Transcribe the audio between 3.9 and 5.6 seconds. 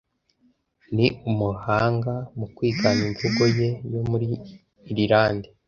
yo muri Irilande.